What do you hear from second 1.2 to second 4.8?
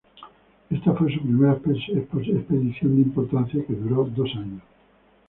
primera expedición de importancia, que duró dos años.